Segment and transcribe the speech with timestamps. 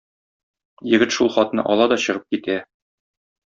[0.93, 2.57] Егет шул хатны ала да чыгып китә.